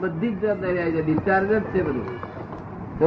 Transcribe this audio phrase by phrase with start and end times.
[0.00, 2.04] બધી જવાબદારી ડિસ્ચાર્જ જ છે બધું.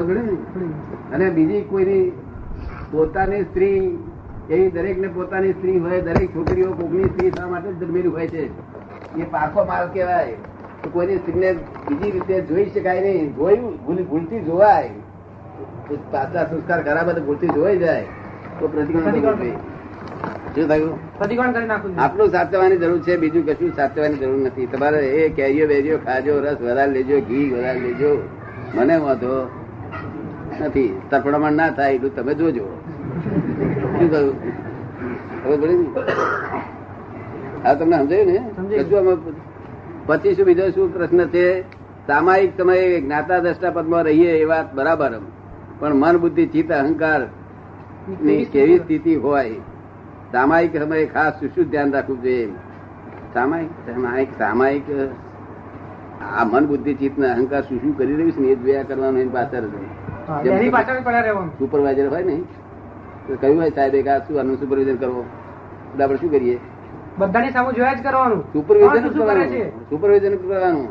[0.07, 1.11] ઘણું?
[1.11, 2.11] અને બીજી કોઈની
[2.91, 3.97] પોતાની સ્ત્રી
[4.49, 8.27] એવી દરેક ને પોતાની સ્ત્રી હોય, દરેક છોકરીઓ કોકની સ્ત્રી થવા માટે જ જન્મેલી હોય
[8.27, 8.45] છે.
[9.19, 10.31] એ પાકો માલ કહેવાય.
[10.83, 13.35] તો કોઈની સ્ત્રીને બીજી રીતે જોઈ શકાય નહીં.
[13.35, 14.89] જોયું ભૂલતી જોવાય.
[16.11, 18.05] પાછા સંસ્કાર ખરાબ બધા ભૂલતી જોવાઈ જાય.
[18.59, 19.33] તો પ્રતિક્રમણ.
[20.55, 20.93] શું થયું.
[21.99, 24.65] આટલું સાચવવાની જરૂર છે બીજું કશું સાચવવાની જરૂર નથી.
[24.65, 28.11] તમારે એ કેરીઓ બેરીઓ ખાજો રસ વધારે લેજો ઘી વધારે લેજો.
[28.75, 29.49] મને વાંધો
[30.61, 31.01] નથી.
[31.09, 32.65] તરફડામણ ના થાય એટલું તમે જોજો.
[33.99, 34.35] શું કહ્યું
[35.45, 35.77] હવે બોલી
[37.63, 38.83] હા તમને સમજાયું ને.
[38.83, 39.13] કશું અમે
[40.05, 41.61] પછી શું બીજો શું પ્રશ્ન છે?
[42.07, 45.11] સામાયિક તમે જ્ઞાતા દ્રષ્ટા પદમાં રહીએ એ વાત બરાબર.
[45.79, 49.55] પણ મન બુદ્ધિ ચિત્ત અહંકારની કેવી સ્થિતિ હોય?
[50.31, 52.47] સામાયિક સમયે ખાસ શું શું ધ્યાન રાખવું જોઈએ?
[53.33, 53.69] સામાયિક?
[53.85, 54.83] સામાયિક સામાયિક
[56.39, 59.19] આ મન બુદ્ધિ ચિત્ત ને અહંકાર શું શું કરી રહ્યું છે ને એ જોયા કરવાનું
[59.21, 59.65] એની પાછળ
[61.59, 62.35] સુપરવાઇઝર હોય ને
[63.27, 65.25] તો કહ્યું હોય સાહેબ એક આ શું આનું સુપરવિઝન કરવો?
[65.91, 66.59] એટલે આપણે શું કરીએ?
[67.17, 68.41] બધાની સામે જોયા જ કરવાનું.
[68.53, 69.89] સુપરવિઝન કરવાનું.
[69.89, 70.87] સુપરવિઝન કરવાનું.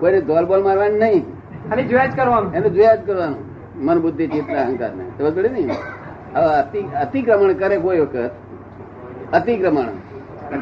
[0.00, 1.24] કોઈને દોલ બોલ મારવાની નહીં.
[1.72, 2.54] અને જોયા જ કરવાનું.
[2.54, 3.38] એને જોયા જ કરવાનું.
[3.76, 5.04] મન બુદ્ધિ ચિત્ત અહંકાર ને.
[5.18, 5.74] ખબર પડે ને?
[6.34, 8.32] અતિક્રમણ કરે કોઈ વખત?
[9.32, 9.90] અતિક્રમણ.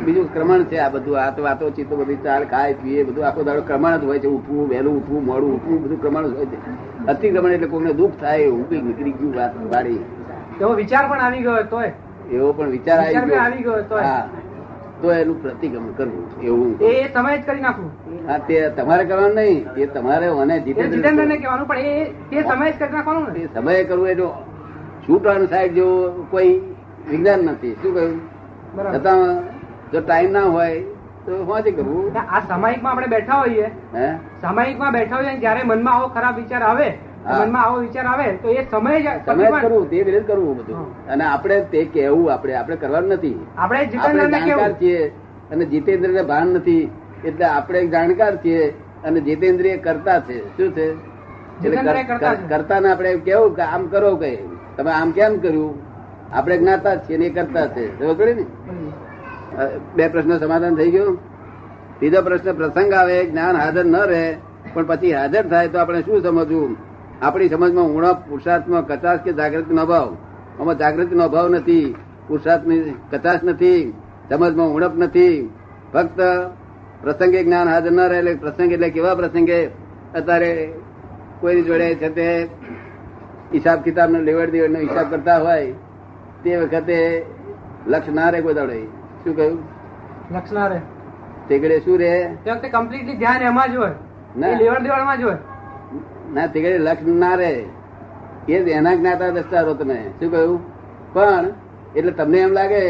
[0.05, 3.43] બીજું ક્રમણ છે આ બધું આ તો વાતો ચિત્તો બધી ચાલ ખાય પીએ બધું આખો
[3.43, 6.59] દાડો ક્રમણ જ હોય છે ઉઠવું વહેલું ઉઠવું મોડું ઉઠવું બધું ક્રમણ જ હોય છે.
[7.07, 10.01] અતિક્રમણ એટલે કોઈને દુઃખ થાય એવું કઈ નીકળી ગયું વાત વાળી
[10.61, 11.93] એવો વિચાર પણ આવી ગયો તોય.
[12.31, 13.99] એવો પણ વિચાર આવી ગયો.
[13.99, 14.29] હા.
[15.03, 16.73] તો એનું પ્રતિક્રમણ કરવું એવું.
[16.83, 17.91] એ તમે જ કરી નાખવું.
[18.27, 21.87] હા તે તમારે કરવાનું નહીં એ તમારે મને એ જીતેન્દ્ર કહેવાનું પણ
[22.33, 23.49] એ સમય જ કરી નાખવાનું ને.
[23.55, 24.17] સમયે કરવું એ
[25.11, 26.61] જો સાહેબ જેવું કોઈ
[27.11, 27.77] વિજ્ઞાન નથી.
[27.83, 28.19] શું કહ્યું?
[28.95, 29.43] છતાં
[29.91, 30.81] જો ટાઈમ ના હોય
[31.27, 33.67] તો હોજે કરવું આ સામાયિકમાં આપણે બેઠા હોઈએ.
[33.95, 34.17] હે?
[34.41, 36.89] સામાયિકમાં બેઠા હોઈએ જયારે મનમાં આવો ખરાબ વિચાર આવે.
[37.41, 40.57] મનમાં આવો વિચાર આવે તો એ સમય જ સમય જ પ્રતિમાન- કરવું તે વિરુદ્ધ કરવું
[40.57, 41.07] બધું.
[41.07, 43.47] અને આપણે તે કહેવું આપણે આપણે કરવાનું નથી.
[43.59, 45.09] આપણે જાણકાર છીએ
[45.51, 46.91] અને જીતેન્દ્ર ને ભાન નથી
[47.25, 48.71] એટલે આપણે જાણકાર છીએ
[49.05, 50.57] અને જીતેન્દ્રિય કરતા છે.
[50.57, 51.11] શું છે?
[51.69, 52.03] એટલે
[52.49, 55.73] કરતા ને આપણે કેવું કે આમ કરો કે તમે આમ કેમ કર્યું?
[56.33, 57.85] આપણે જ્ઞાતા છીએ ને કરતા છે.
[59.97, 61.15] બે પ્રશ્ન સમાધાન થઈ ગયું.
[62.01, 64.25] બીજો પ્રશ્ન, પ્રસંગ આવે, જ્ઞાન હાજર ન રહે,
[64.75, 66.71] પણ પછી હાજર થાય તો આપણે શું સમજવું?
[67.23, 70.09] આપણી સમજમાં ઉણપ પુરુષાર્થમાં કચાશ કે જાગૃતિનો અભાવ?
[70.61, 71.87] આમાં જાગૃતિનો અભાવ નથી,
[72.29, 73.81] પુરુષાર્થની કચાશ નથી,
[74.31, 75.37] સમજમાં ઉણપ નથી.
[75.93, 76.21] ફક્ત
[77.03, 79.61] પ્રસંગે જ્ઞાન હાજર ન રહે એટલે પ્રસંગ એટલે કેવા પ્રસંગે?
[80.15, 80.51] અત્યારે
[81.41, 82.27] કોઈની જોડે છે તે
[83.53, 85.75] હિસાબ કિતાબ લેવડ દેવડ નો હિસાબ કરતા હોય
[86.45, 86.99] તે વખતે
[87.87, 88.79] લક્ષ ના રહે કોઈ દાડે.
[89.25, 89.59] શું કહ્યું?
[90.35, 90.81] લક્ષ ના રહે
[91.49, 92.13] તેગડે શું રહે?
[92.45, 93.95] તે વખતે કમ્પ્લીટલી ધ્યાન એમાં જ હોય.
[94.37, 94.55] ના.
[94.61, 95.39] લેવડ દેવડમાં જ હોય.
[96.35, 97.53] ના તેગડે લક્ષ ના રહે
[98.49, 100.61] એ જ એના જ્ઞાતા દસ્તારો તમે શું કહ્યું?
[101.15, 101.47] પણ
[101.97, 102.85] એટલે તમને એમ લાગે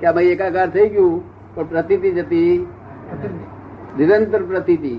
[0.00, 1.14] કે આ ભાઈ એકાકાર થઈ ગયું
[1.54, 2.52] પણ પ્રતિતિ જતી
[3.98, 4.94] નિરંતર પ્રતીતિ.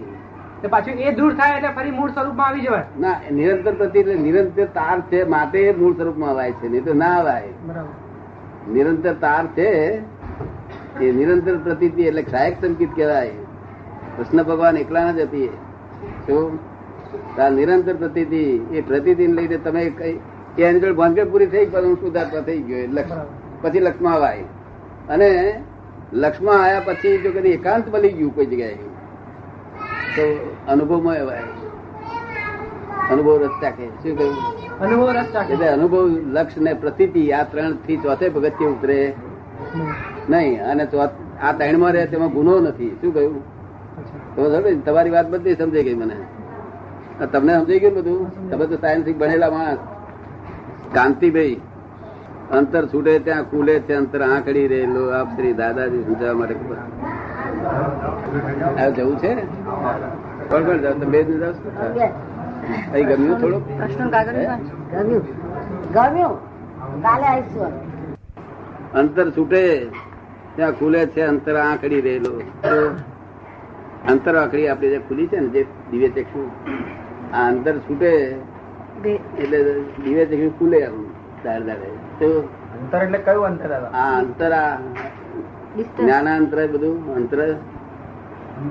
[0.66, 2.86] તો પાછું એ દૂર થાય એટલે ફરી મૂળ સ્વરૂપમાં આવી જવાય.
[3.00, 7.16] ના નિરંતર પ્રતિ એટલે નિરંતર તાર છે માટે મૂળ સ્વરૂપમાં અવાય છે નહીં તો ના
[7.16, 7.50] અવાય.
[8.76, 9.68] નિરંતર તાર છે
[11.02, 13.36] એ નિરંતર પ્રતિ એટલે સહાયક સંકિત કહેવાય.
[14.18, 15.50] કૃષ્ણ ભગવાન એકલા જ હતી
[16.28, 16.58] શું?
[17.42, 18.24] આ નિરંતર પ્રતિ
[18.74, 20.16] એ પ્રતિદિન લઈને તમે કઈ
[20.64, 23.06] એની જોડે ભાનગડ પૂરી થઈ પણ હું સુધારતા થઈ ગયો
[23.62, 24.44] પછી લક્ષ્મણ અવાય.
[25.10, 25.30] અને
[26.24, 28.78] લક્ષ્મણ આવ્યા પછી જો કદી એકાંત બની ગયું કોઈ જગ્યાએ.
[30.16, 30.26] તો
[30.68, 31.44] અનુભવમાં એવાય
[33.12, 34.36] અનુભવ રસ્તા કે શું કહ્યું?
[34.80, 36.04] અનુભવ રસ્તા એટલે અનુભવ
[36.36, 39.00] લક્ષ ને પ્રતીતિ આ ત્રણથી ચોથે પગથિયે ઉતરે.
[40.30, 40.84] નહીં અને
[41.42, 42.92] આ ત્રણમાં રહે તેમાં ગુનો નથી.
[43.02, 43.38] શું કહ્યું?
[44.36, 44.42] તો
[44.86, 46.18] તમારી વાત બધી સમજાઈ ગઈ મને.
[47.34, 48.50] તમને સમજાઈ ગયું બધું?
[48.50, 49.82] તમે તો સાયન્સિક ભણેલા માણસ.
[50.94, 51.56] કાંતિભાઈ
[52.52, 56.56] અંતર છૂટે ત્યાં ખુલે છે અંતર આંકડી રહેલો આપ શ્રી દાદાજી સમજાવવા માટે
[58.78, 59.32] આ જવું છે?
[60.50, 61.56] કોણ કોણ જાવ તમે બે દિવસ જાવ
[62.94, 64.10] અહીં ગમ્યું થોડું કૃષ્ણ
[64.92, 65.24] ગમ્યું.
[65.92, 66.38] ગમ્યું?
[67.02, 67.72] કાલે આવીશું
[68.94, 69.64] અંતર છૂટે.
[70.56, 72.34] ત્યાં ખુલે છે અંતર આંકડી રહેલો.
[74.12, 75.62] અંતર આંકડી આપડી જે ખુલી છે ને જે
[75.92, 76.42] દિવ્ય ચક્ષુ
[77.32, 78.12] આ અંતર છૂટે
[79.38, 79.60] એટલે
[80.04, 80.98] દિવ્ય ચક્ષુ ખુલે આમ
[81.44, 81.90] દાડે દાડે
[82.20, 82.28] તો
[82.76, 84.70] અંતર એટલે કયું અંતર આ અંતર આ
[85.98, 87.40] જ્ઞાનાંતર બધું અંતર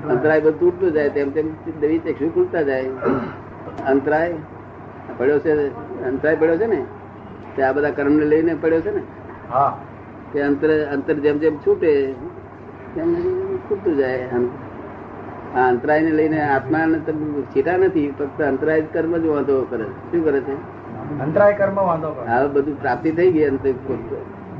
[0.09, 2.83] અંતરાય બધું તૂટતું જાય તેમ તેમ દિવ્ય ચક્ષુ ખૂલતા જાય.
[3.87, 4.33] અંતરાય
[5.17, 5.67] પડ્યો છે
[6.03, 6.85] અંતરાય પડ્યો છે ને
[7.55, 9.01] તે આ બધા કર્મ ને લઈને પડ્યો છે ને.
[9.51, 9.79] હા.
[10.33, 12.13] કે અંતર અંતર જેમ જેમ છૂટે
[12.95, 13.15] તેમ
[13.57, 14.29] ખૂટતું જાય.
[15.55, 16.85] આ અંતરાય ને લઈને આત્મા
[17.55, 20.53] છીટા નથી ફક્ત અંતરાય કર્મ જ વાંધો કરે શું કરે છે?
[21.19, 23.71] અંતરાય કર્મ વાંધો હવે બધું પ્રાપ્તિ થઈ ગઈ અંતર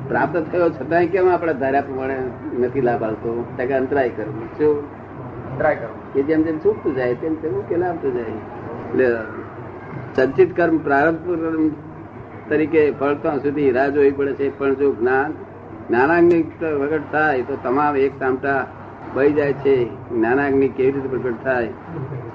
[0.08, 2.20] પ્રાપ્ત થયો છતાંય કેમ આપણે ધાર્યા પ્રમાણે
[2.60, 3.46] નથી લાભ આવતો?
[3.76, 4.32] અંતરાય કર્મ.
[4.32, 5.05] શું?
[6.16, 8.24] એ જેમ જેમ છૂટતું જાય તેમ તેમ ઉકેલ આવતો જાય.
[8.24, 9.18] એટલે
[10.16, 11.70] સંચિત કર્મ પ્રારંભ કર્મ
[12.50, 15.32] તરીકે ફળતા સુધી રાહ જોવી પડે છે પણ જો જ્ઞાન
[15.90, 18.68] જ્ઞાનાગ્નિ પ્રગટ થાય તો તમામ એક સામટા
[19.16, 20.10] વહી જાય છે.
[20.10, 21.68] જ્ઞાનાગ્નિ કેવી રીતે પ્રગટ થાય?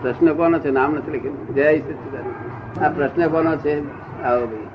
[0.02, 0.70] પ્રશ્ન કોનો છે?
[0.70, 1.54] નામ નથી લખ્યું.
[1.54, 3.80] જય સચિદાન આ પ્રશ્ન કોનો છે?
[4.22, 4.66] આવો ભાઈ.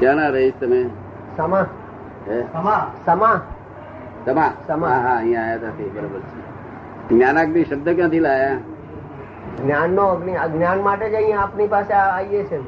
[0.00, 0.90] જાણા રહીશ તમે?
[1.36, 1.66] સમા.
[2.52, 2.90] સમા.
[3.06, 3.40] સમા.
[4.66, 4.88] સમા.
[4.88, 6.53] હા હા અહીંયા આવ્યા હતા બરોબર છે.
[7.08, 8.56] જ્ઞાનાગ્નિ શબ્દ ક્યાંથી લાયા?
[9.64, 12.60] જ્ઞાન નો અગ્નિ જ્ઞાન માટે જ અહીંયા આપની પાસે આવીએ છે?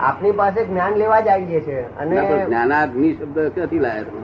[0.00, 1.98] આપની પાસે જ્ઞાન લેવા જ આવીએ છે.
[1.98, 4.20] અને જ્ઞાનાગ્નિ શબ્દ ક્યાંથી લાયા તમે?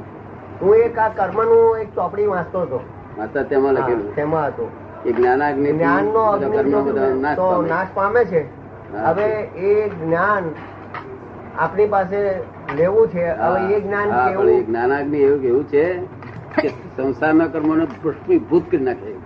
[0.62, 2.80] હું એક આ કર્મનું એક ચોપડી વાંચતો હતો.
[3.18, 4.14] વાંચતા તેમાં લખેલું?
[4.14, 4.68] તેમાં હતું.
[5.04, 6.72] એ જ્ઞાનાગ્નિ જ્ઞાન નો અગ્નિ
[7.20, 7.68] નાશ તો પામે.
[7.68, 8.42] નાશ પામે છે.
[9.06, 10.44] હવે એ જ્ઞાન
[11.58, 12.34] આપણી પાસે
[12.76, 13.28] લેવું છે.
[13.28, 14.66] હવે એ જ્ઞાન કેવું?
[14.66, 16.00] જ્ઞાનાગ્નિ એવું કેવું છે
[16.62, 19.17] કે સંસારના કર્મોને પુષ્પીભૂત કરી નાખે.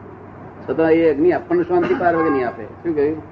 [0.70, 2.64] છતાં એ અગ્નિ આપણને શાંતિ પાર વગર નહીં આપે.
[2.64, 3.23] શું કહ્યું?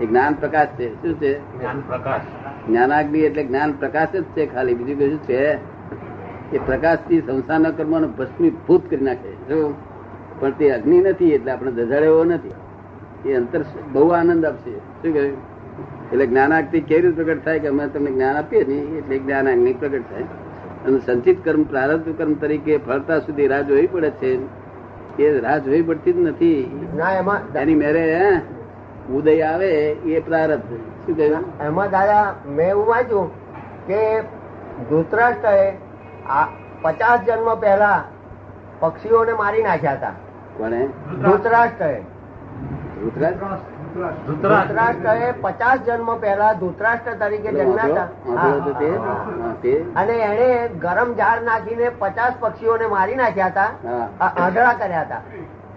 [0.00, 1.02] એ જ્ઞાન પ્રકાશ છે.
[1.02, 1.58] શું છે?
[1.58, 2.20] જ્ઞાન પ્રકાશ.
[2.68, 4.74] જ્ઞાનાગ્નિ એટલે જ્ઞાન પ્રકાશ જ છે ખાલી.
[4.74, 5.54] બીજું કશું છે?
[6.56, 9.32] એ પ્રકાશથી સંસારના કર્મોને ભસ્મીભૂત કરી નાખે.
[9.32, 9.74] જો?
[10.40, 12.50] પણ તે અગ્નિ નથી એટલે આપણે દજાડે એવો નથી.
[13.30, 14.70] એ અંતર બહુ આનંદ આપશે.
[14.70, 15.36] શું કહ્યું?
[16.12, 20.00] એટલે જ્ઞાનાગ્નિ કેવી રીતે પ્રગટ થાય કે અમે તમને જ્ઞાન આપીએ ને એટલે જ્ઞાનાગ્નિ પ્રગટ
[20.00, 20.22] થાય.
[20.86, 24.61] અને સંચિત કર્મ પ્રારબ્ધ કર્મ તરીકે ફળતા સુધી રાહ જોવી પડે છે.
[25.18, 26.80] એ રાહ જોવી પડતી જ નથી.
[26.96, 28.40] ના એમાં એની મેરે
[29.12, 30.76] ઉદય આવે એ પ્રારબ્ધ.
[31.06, 31.64] શું કહ્યું?
[31.64, 33.28] એમાં દાદા મેં એવું વાંચ્યું
[33.86, 34.20] કે
[34.90, 35.70] ધૃતરાષ્ટ્રએ
[36.26, 36.46] આ
[36.82, 38.04] પચાસ જન્મ પહેલા
[38.80, 40.12] પક્ષીઓને મારી નાખ્યા હતા.
[40.56, 40.88] કોણે?
[41.22, 42.02] ધૃતરાષ્ટ્રએ.
[43.02, 43.34] રુદ્રાજ
[43.96, 48.04] ધૃતરાષ્ટ્રએ પચાસ જન્મ પહેલા ધૂતરાષ્ટ્ર તરીકે જન્મ્યા હતા.
[49.96, 53.68] અને એને ગરમ ઝાડ નાખીને પચાસ પક્ષીઓને મારી નાખ્યા હતા.
[54.20, 55.20] આંધળા કર્યા હતા.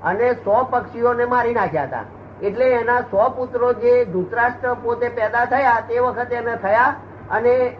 [0.03, 2.03] અને સો પક્ષીઓને મારી નાખ્યા હતા.
[2.41, 6.95] એટલે એના સો પુત્રો જે ધૂતરાષ્ટ્ર પોતે પેદા થયા તે વખતે એને થયા.
[7.31, 7.77] અને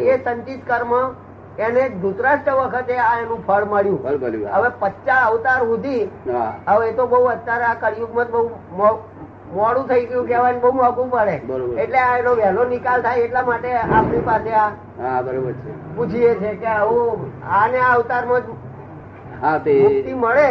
[0.00, 1.14] એ સંચિત કર્મ
[1.58, 4.02] એને ધૂતરાષ્ટ્ર વખતે આ એનું ફળ મળ્યું.
[4.02, 4.16] ફળ
[4.48, 6.04] હવે પચ્ચા અવતાર સુધી
[6.68, 9.11] હવે એ તો બહુ અત્યારે આ કળિયુગમાં બહુ મો-
[9.54, 11.34] મોડું થઈ ગયું કહેવાય બહુ મોંઘું પડે.
[11.82, 14.68] એટલે એનો વહેલો નિકાલ થાય એટલા માટે આપણી પાસે આ
[15.00, 15.72] હા બરોબર છે.
[15.96, 17.26] પૂછીએ છે કે આવું
[17.60, 18.42] આને આ અવતારમાં
[19.42, 19.74] હા તે
[20.24, 20.48] મળે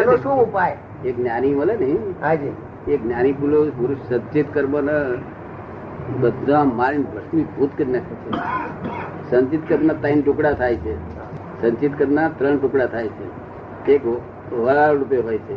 [0.00, 0.76] એનો શું ઉપાય?
[1.04, 1.90] એ જ્ઞાની મળે ને.
[2.22, 2.54] હાજી
[2.88, 4.74] એ જ્ઞાની પુલો પુરુષ સચેત કર્મ
[6.20, 8.30] બધા મારીને ભસ્મીભૂત કરી નાખે છે.
[9.30, 10.94] સંચિત કર્મના ત્રણ ટુકડા થાય છે.
[11.62, 13.26] સંચિત કર્મના ત્રણ ટુકડા થાય છે.
[13.92, 14.02] એક
[14.52, 15.56] વરાળ રૂપે હોય છે.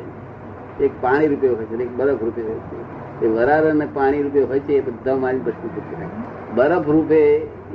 [0.80, 3.26] એક પાણી રૂપે હોય છે એક બરફ રૂપે હોય છે.
[3.26, 7.16] એ વરાળ અને પાણી રૂપે હોય છે એ બધા મારી કરી નાખે બરફ રૂપે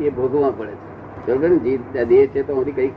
[0.01, 0.91] એ ભોગવવા પડે છે.
[1.27, 1.57] બરોબર ને?
[1.57, 2.89] જે દેહ છે તો હજી કઈ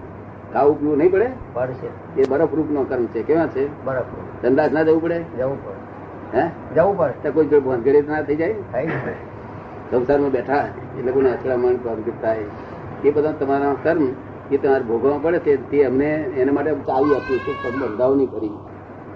[0.53, 1.29] ખાવું પીવું નહીં પડે?
[1.53, 3.23] પડશે એ બરફ રૂપ નો કર્મ છે.
[3.23, 3.85] કેવા છે?
[3.85, 4.03] બરફ
[4.41, 5.23] સંદાસ ના જવું પડે?
[5.37, 6.39] જવું પડે.
[6.39, 6.49] હે?
[6.75, 7.13] જવું પડે.
[7.23, 8.55] તો કોઈ જોડે ભોંધગડી ના થઈ જાય?
[8.71, 8.87] થાય.
[9.91, 10.67] સંસારમાં બેઠા
[10.99, 11.73] એ લોકોને અથડામણ
[12.21, 12.39] થાય.
[13.03, 14.07] એ બધા તમારા કર્મ
[14.51, 17.71] એ તમારે ભોગવવા પડે તે તે અમને એના માટે ચાવી આપ્યું છે.
[17.71, 18.49] બંધાવ નહીં ફરી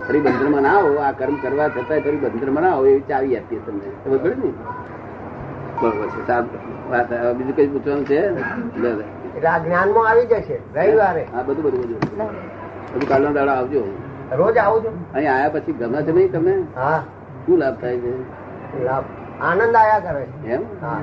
[0.01, 3.59] ફરી બંધનમાં ના આવો આ કર્મ કરવા છતાંય ફરી બંધનમાં ના આવો એવી ચાવી આપીએ
[3.65, 3.87] તમને.
[4.03, 4.51] ખબર પડે ને?
[5.79, 6.21] બરોબર છે
[6.91, 8.19] વાત બીજું કઈ પૂછવાનું છે?
[9.63, 11.23] જ્ઞાનમાં આવી જશે રવિવારે.
[11.33, 11.99] હા બધું બધું બધું.
[12.91, 13.81] બધું કાલનો દાડો આવજો.
[14.39, 16.55] રોજ આવજો અહીં આયા પછી ગમે છે નહીં તમે?
[16.75, 16.99] હા.
[17.45, 18.11] શું લાભ થાય છે?
[18.85, 19.05] લાભ.
[19.41, 20.23] આનંદ આયા કરે
[20.55, 20.63] એમ?
[20.81, 20.99] હા.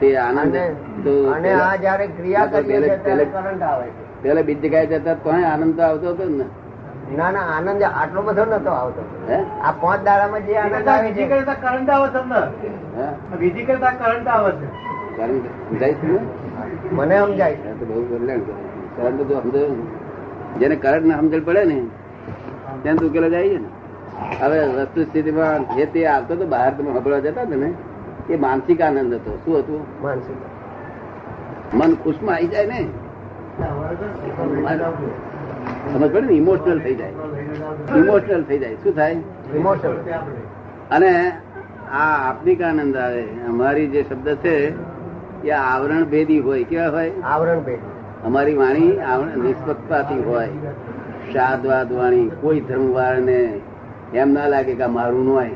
[0.00, 0.56] તે આનંદ
[1.04, 3.86] તો અને આ જયારે ક્રિયા કરીએ ત્યારે કરંટ આવે
[4.22, 6.46] પેલા બીજી જગ્યાએ જતા તો આનંદ તો આવતો હતો ને.
[7.16, 9.02] ના ના આનંદ આટલો બધો નતો આવતો.
[9.28, 9.38] હે?
[9.62, 11.26] આ પાંચ દાડામાં જે આનંદ આવે છે.
[11.28, 12.48] કરતા કરંટ આવે છે અંદર.
[12.96, 13.64] હે?
[13.64, 14.66] કરતા કરંટ આવે છે?
[16.90, 18.42] મને સમજાય તો બહુ કલ્યાણ
[20.58, 21.78] જેને કરંટ ના સમજણ પડે ને
[22.82, 23.68] ત્યાં તું ઉકેલો જાય છે ને.
[24.40, 27.72] હવે વસ્તુ સ્થિતિમાં જે તે આવતો તો બહાર તમે હબળવા જતા હતા ને
[28.28, 29.38] એ માનસિક આનંદ હતો.
[29.44, 30.02] શું હતું?
[30.02, 30.36] માનસિક.
[31.74, 32.80] મન ખુશમાં આવી જાય ને.
[35.92, 36.32] સમજ પડે ને?
[36.32, 37.12] ઇમોશનલ થઈ જાય.
[37.96, 38.74] ઇમોશનલ થઈ જાય.
[38.74, 39.12] શું થાય?
[39.54, 39.92] ઇમોશનલ
[40.90, 41.32] અને
[41.92, 43.22] આ આપનિક આનંદ આવે.
[43.22, 44.72] અમારી જે શબ્દ છે
[45.46, 46.64] એ આવરણ ભેદી હોય.
[46.64, 47.12] કેવા હોય?
[47.22, 48.26] આવરણ ભેદી.
[48.26, 50.48] અમારી વાણી આવરણ નિષ્પક્ષપાતી હોય.
[51.32, 52.30] શાદવાદ વાણી.
[52.40, 53.60] કોઈ ધર્મવાળાને
[54.14, 55.50] એમ ના લાગે કે મારું ન હોય.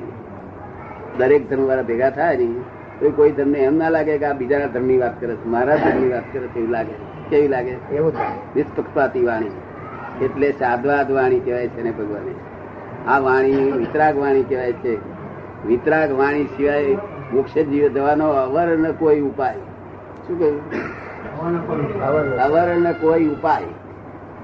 [1.19, 2.55] દરેક ધર્મવાળા ભેગા થાય ને
[3.01, 6.09] તો કોઈ ધર્મને એમ ના લાગે કે આ બીજાના ધર્મની વાત કરે છે મારા ધર્મની
[6.09, 6.93] વાત કરે છે એવું લાગે.
[7.31, 7.71] કેવી લાગે?
[7.71, 9.51] એવું થાય નિષ્પક્ષપાતી વાણી.
[10.23, 12.35] એટલે સાધવાદ વાણી કહેવાય છે ને ભગવાને.
[13.09, 14.99] આ વાણી વિતરાગ વાણી કહેવાય છે.
[15.67, 16.97] વિતરાગ વાણી સિવાય
[17.33, 19.55] મોક્ષ જીવ જવાનો અવર ન કોઈ ઉપાય.
[20.27, 22.41] શું કહ્યું?
[22.41, 23.63] અવર ન કોઈ ઉપાય.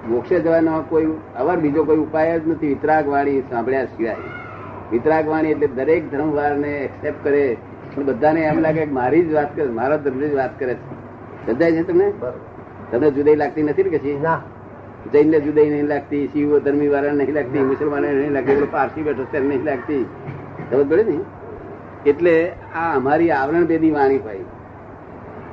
[0.09, 2.69] મોક્ષે જવાનો કોઈ અવર બીજો કોઈ ઉપાય જ નથી.
[2.69, 4.17] વિતરાગ વાણી સાંભળ્યા સિવાય.
[4.93, 7.57] વિતરાગ વાણી એટલે દરેક ધર્મવાર ને એક્સેપ્ટ કરે.
[7.95, 11.47] પણ બધાને એમ લાગે કે મારી જ વાત કરે મારા ધર્મ જ વાત કરે છે.
[11.47, 12.13] સમજાય છે તમને?
[12.93, 14.41] તમને જુદાઈ લાગતી નથી ને કે ના.
[15.13, 19.27] જૈન ને જુદાઈ નહીં લાગતી શિવ ધર્મી વાળા નહીં લાગતી મુસલમાન નહીં લાગતી પારસી બેઠો
[19.31, 20.07] ત્યારે નહીં લાગતી.
[20.71, 21.19] ખબર પડે ને?
[22.07, 24.39] એટલે આ અમારી આવરણ ભેદી વાણી હોય.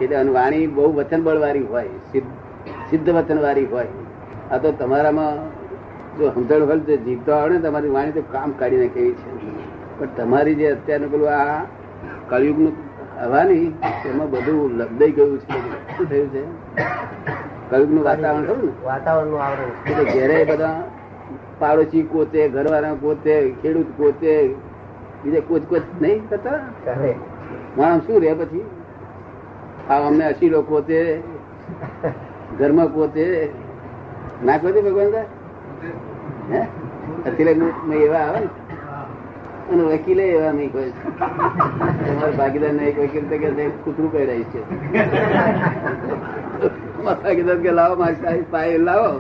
[0.01, 2.27] એટલે વાણી બહુ વચન બળવાળી હોય સિદ્ધ
[2.89, 3.87] સિદ્ધ વચન વાળી હોય.
[4.51, 5.37] આ તો તમારામાં
[6.17, 9.99] જો સમજણ હોય તો જીવતો આવડે ને તમારી વાણી તો કામ કાઢી નાખે એવી છે.
[9.99, 11.65] પણ તમારી જે અત્યારનું પેલું આ
[12.29, 12.73] કળિયુગનું
[13.23, 13.73] હવાની
[14.05, 15.53] એમાં બધું લબદાઈ ગયું છે.
[15.97, 16.43] શું થયું છે?
[17.69, 18.71] કળિયુગનું વાતાવરણ ખરું ને?
[18.85, 19.71] વાતાવરણનું આવરણ.
[19.91, 20.83] એટલે ઘેરે બધા
[21.59, 24.31] પાડોશી કોતે ઘરવાળા કોતે ખેડૂત કોતે
[25.23, 26.59] બીજે કોચ કોચ નહીં કરતા
[27.77, 28.65] માણસ શું રે પછી?
[29.89, 30.99] આ અમને અસીલો કોતે
[32.59, 33.49] ઘરમાં કોતે
[34.45, 35.13] ના કોતે ભગવાન?
[36.51, 36.61] હે?
[37.27, 37.51] અત્યારે
[38.05, 38.49] એવા આવે ને?
[39.71, 40.91] અને વકીલે એવા નહીં કોઈ.
[41.19, 44.61] તમારા ભાગીદાર ને એક વકીલ તો કે છે, કૂતરું કહેવાય છે.
[47.05, 49.19] મારા કીધું કે લાવો, મારી પાય લાવો.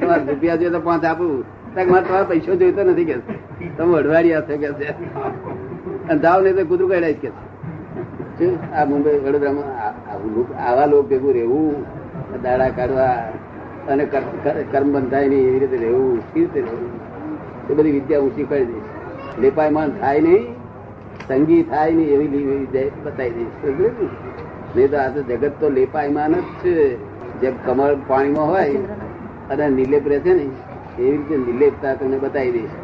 [0.00, 1.42] તમારે રૂપિયા જોઈએ તો પાંચ આપું.
[1.74, 3.14] ત્યાં મારે તમારે પૈસો જોઈતો નથી કે
[3.76, 5.14] તમે અડવાડિયા છો કે છે.
[6.08, 8.72] અને જાઓ નહીં તો કૂતરું કઈ કે છે.
[8.72, 9.88] આ મુંબઈ વડોદરામાં
[10.68, 11.84] આવા લોકો ભેગું રહેવું,
[12.42, 13.32] દાડા કાઢવા
[13.88, 16.90] અને કર- કર- કર્મ બંધાય નહીં એવી રીતે રહેવું સી રીતે રહેવું?
[17.70, 18.82] એ બધી વિદ્યા હું શીખવાડી દઈશ.
[19.40, 20.54] લેપાયમાન થાય નહીં,
[21.28, 23.68] સંગી થાય નહીં એવી બતાવી દઈશ?
[24.76, 26.96] નહીં તો આ તો જગત તો લેપાયમાન જ છે.
[27.40, 28.74] જેમ કમળ પાણીમાં હોય
[29.50, 30.46] અને નિલેપ રહે છે ને
[31.02, 32.74] એવી રીતે નિલેપતા તમને બતાવી દઈશ.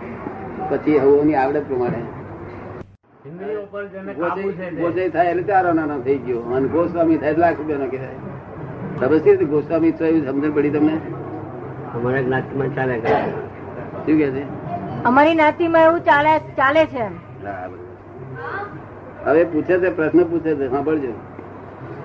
[0.70, 2.02] પછી હવોની આવડત પ્રમાણે.
[4.80, 6.40] ગોજે થાય એટલે ચાર આના થઈ ગયો.
[6.56, 8.18] અને ગોસ્વામી થાય લાખ રૂપિયાનો કહેવાય.
[9.00, 10.96] ખબર છે ગોસ્વામી છો એવી સમજણ પડી તમને?
[11.94, 14.44] અમારે જ્ઞાતિમાં ચાલે શું કે છે?
[15.04, 17.04] અમારી નાતીમાં એવું ચાલે ચાલે છે
[17.42, 17.78] બરાબર.
[19.26, 20.70] હવે પૂછે છે પ્રશ્ન પૂછે છે.
[20.70, 21.12] સાંભળજો.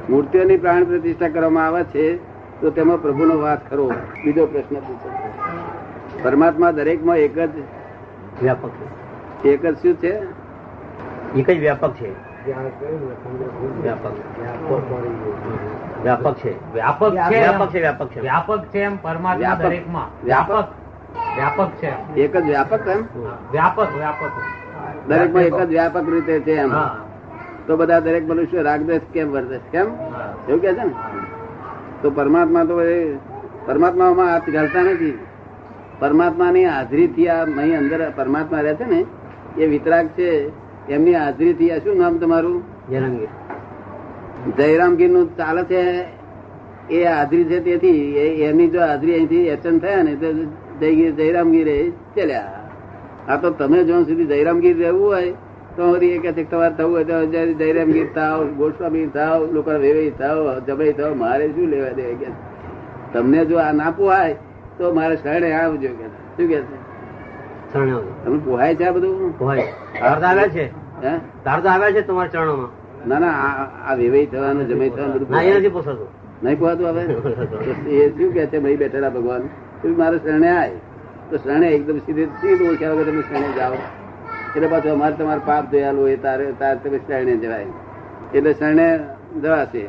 [0.10, 2.28] મૂર્તિઓની પ્રાણ પ્રતિષ્ઠા કરવામાં આવે છે.
[2.62, 3.92] તો તેમાં પ્રભુનો વાસ ખરો.
[4.24, 5.10] બીજો પ્રશ્ન પૂછો.
[5.10, 7.50] છે પરમાત્મા દરેકમાં એક જ
[8.42, 10.22] વ્યાપક એક જ શું છે?
[11.36, 12.10] એક જ વ્યાપક છે.
[13.84, 14.12] વ્યાપક.
[16.04, 16.34] વ્યાપક.
[16.34, 16.74] છે.
[16.74, 17.39] વ્યાપક છે.
[17.39, 18.20] વ્યાપક છે વ્યાપક છે.
[18.20, 20.25] વ્યાપક છે એમ પરમાત્મા દરેક દરેકમાં.
[20.25, 20.66] વ્યાપક.
[21.36, 21.70] વ્યાપક.
[21.70, 23.01] છે એક જ વ્યાપક એમ?
[23.51, 24.32] વ્યાપક વ્યાપક.
[25.08, 26.72] દરેકમાં એક જ વ્યાપક રીતે છે એમ.
[26.72, 26.96] હા.
[27.68, 29.88] તો બધા દરેક મનુષ્ય રાગદેશ કેમ વર્દેશ કેમ?
[30.50, 30.92] એવું કે છે ને?
[32.01, 32.75] તો પરમાત્મા તો
[33.68, 35.18] પરમાત્મામાં હાથ ઘાલતા નથી.
[36.00, 39.00] પરમાત્માની હાજરીથી આ અહીં અંદર પરમાત્મા રહે છે ને
[39.58, 40.29] એ વિતરાગ છે
[40.89, 42.63] એમની હાજરીથી આ શું નામ તમારું?
[42.89, 43.32] જયરામગીર.
[44.58, 45.82] જયરામગીરનું ચાલે છે
[46.89, 48.01] એ હાજરી છે તેથી
[48.48, 50.27] એમની જો હાજરી અહીંથી એચન થયા ને તો
[50.79, 51.77] જયગીર જયરામગીરે
[52.15, 52.60] ચાલ્યા
[53.29, 55.34] આ તો તમે જ્યાં સુધી જયરામગીર રહેવું હોય
[55.78, 60.10] તો વળી એ કે તમારે થવું હોય તો જય- જયરામગીર થાવ ગોસ્વામી થાવ લોકો વેવાઈ
[60.10, 62.26] થાવ જમાઈ થાવ મારે શું લેવા દે કે?
[63.14, 64.34] તમને જો આ ના પોહાય
[64.78, 66.04] તો મારે શરણે આવજો કે
[66.38, 66.90] શું કે છે?
[67.74, 69.34] ચરણો પોહાય છે આ બધું?
[70.28, 70.72] આવે છે.
[71.70, 72.70] આવે છે તમારા ચરણોમાં.
[73.10, 73.32] ના ના
[73.88, 76.08] આ- વેવાઈ થવાનું જમાઈ થવાનું બધું નથી પોસાતું.
[76.44, 77.02] નહીં પોહાતું હવે?
[77.90, 79.42] એ શું કે છે ભાઈ બેઠેલા ભગવાન?
[79.98, 80.72] મારે શરણે આય.
[81.30, 83.74] તો શરણે એકદમ સીધે સીધું ઓળખ્યા વગર તમે શરણે જાઓ.
[84.56, 87.65] એટલે પાછું અમારે તમારે પાપ દયાલું હોય તારે તારે તમે શરણે જવાય.
[88.36, 89.00] એટલે શરણે
[89.41, 89.84] જવાશે.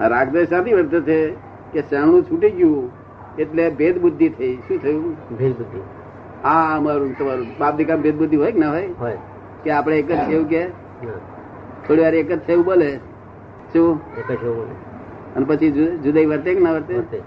[0.00, 1.30] રાગદ્વેષ શાથી વર્તે છે
[1.72, 2.90] કે શરણું છૂટી ગયું
[3.38, 4.56] એટલે ભેદ બુદ્ધિ થઈ.
[4.56, 5.36] શું થયું?
[5.36, 5.80] ભેદ બુદ્ધિ
[6.44, 7.46] આ અમારું તમારું.
[7.58, 8.88] બાપ દીકરા ભેદ બુદ્ધિ હોય કે ના હોય?
[9.64, 10.66] કે આપણે એક જ થયું કે?
[11.86, 12.96] થોડી વાર એક જ થયું બોલે.
[13.72, 14.00] શું?
[14.18, 14.74] એક જ થયું બોલે.
[15.36, 16.94] અને પછી જુદાઈ વર્તે કે ના વર્તે?
[16.94, 17.18] વર્તે.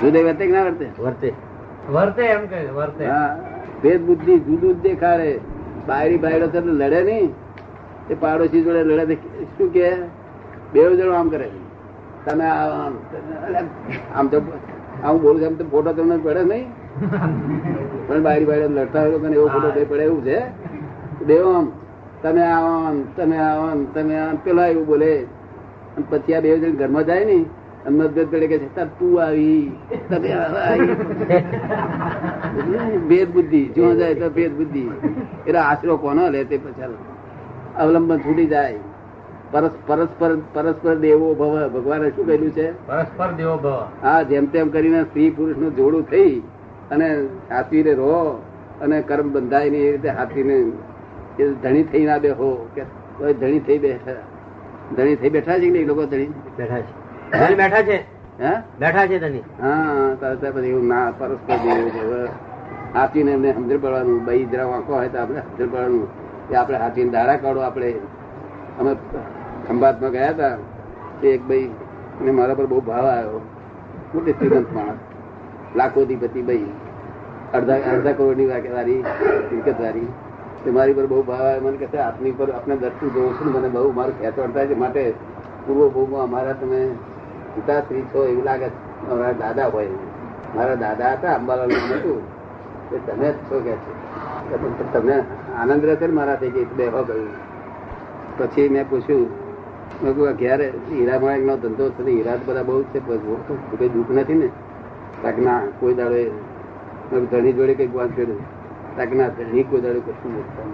[0.00, 0.86] જુદાઈ વર્તે કે ના વર્તે?
[0.98, 1.32] વર્તે.
[1.90, 3.06] વર્તે એમ કે વર્તે.
[3.06, 3.38] હા.
[3.84, 5.30] ભેદ બુદ્ધિ જુદું જ દેખાડે.
[5.88, 7.28] બાયરી બાયડો સાથે લડે નહીં.
[8.12, 9.14] એ પાડોશી જોડે લડે
[9.54, 9.86] શું કે
[10.72, 11.48] બે જણ આમ કરે
[12.26, 12.46] તમે
[14.16, 14.38] આમ તો
[15.04, 16.66] આમ બોલું છું, તો ફોટો તમને પડે નહીં.
[18.06, 20.38] પણ બાયરી બાયડો લડતા હોય એવો ફોટો કઈ પડે એવું છે.
[21.28, 21.66] દેવો આમ
[22.22, 25.12] તમે આમ, તમે આમ, તમે આમ પેલા એવું બોલે.
[26.10, 27.46] પછી આ બે જણ ઘરમાં જાય ને અને
[27.90, 29.72] મતભેદ પડે કે છે "તાર તું આવી.
[30.10, 30.34] તમે
[32.96, 34.90] ભેદ બુદ્ધિ જો જાય તો ભેદ બુદ્ધિ.
[35.46, 36.82] એટલે આશરો કોનો લે તે પછી
[37.76, 38.78] અવલંબન છૂટી જાય.
[39.50, 41.68] પરસ પરસ્પર પરસ્પર દેવો ભવ.
[41.68, 42.86] ભગવાને શું કહ્યું છે?
[42.86, 43.86] પરસ્પર દેવો ભવ.
[44.02, 46.42] હા જેમ તેમ કરીને સ્ત્રી પુરુષનું જોડું થઈ
[46.90, 48.42] અને હાથીને રહો
[48.80, 50.72] અને કર્મ બંધાય નહીં એ રીતે હાથીને
[51.38, 52.68] એ ધણી થઈ ના બેહો.
[52.74, 54.12] કે ધણી થઈ બેઠા.
[54.96, 57.03] ધણી થઈ બેઠા છે કે એ લોકો ધણી બેઠા છે.
[57.34, 57.98] ધણી બેઠા છે?
[58.42, 58.52] હે?
[58.80, 62.28] બેઠા છે ધણી હા પછી એવું ના પરસ્પર
[62.94, 64.18] હાથીને એમને સમજણ પડવાનું.
[64.26, 66.04] બઈ જરા વાંકો હોય તો આપણે સમજણ પડવાનું
[66.48, 67.60] કે આપણે હાથીને ધારા કાઢો.
[67.68, 67.90] આપણે
[68.80, 68.92] અમે
[69.66, 70.54] ખંભાતમાં ગયા હતા
[71.20, 71.70] તે એક ભાઈ
[72.24, 73.40] ને મારા પર બહુ ભાવ આવ્યો.
[74.14, 75.00] મોટી શ્રીમંત માણસ.
[75.78, 76.72] લાખોધિપતિ ભાઈ.
[77.56, 79.00] અડધા અડધા કરોડની વાળી
[79.50, 80.10] મિલકત વાળી
[80.64, 81.64] તે મારી પર બહુ ભાવ આવ્યો.
[81.64, 84.76] મને કહે છે આપની પર આપણે દર્શન જોઉં છું મને બહુ મારું ખેંચવાડતા છે.
[84.84, 85.04] માટે
[85.66, 86.80] પૂર્વ ભૂમાં અમારા તમે
[87.54, 88.68] પિતાશ્રી છો એવું લાગે
[89.10, 89.88] અમારા દાદા હોય
[90.56, 92.20] મારા દાદા હતા અંબાલાલ હતું
[92.92, 93.92] એ તમે જ છો કે છે.
[94.50, 95.16] તમે તમને
[95.58, 97.30] આનંદ રહેશે ને મારા થઈ ગઈ બે હો ગયું.
[98.38, 99.28] પછી મેં પૂછ્યું
[100.02, 104.48] મેં કહ્યું ઘેર હીરા માણેક ધંધો છે હીરા બધા બહુ છે કોઈ દુઃખ નથી ને.
[105.22, 106.20] તાકના કોઈ દાડો
[107.30, 108.42] ધણી જોડે કંઈક વાત કર્યું
[108.96, 110.72] તાક ના ધણી કોઈ દાડો કશું નથી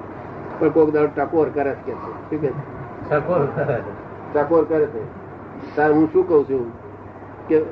[0.58, 2.10] પણ કોઈક દાડો ટકોર કરે છે કે છે.
[2.28, 2.50] શું કે
[3.08, 3.92] ટકોર કરે છે.
[4.34, 5.02] ટકોર કરે છે.
[5.76, 6.64] તાર હું શું કઉ છું
[7.48, 7.62] કે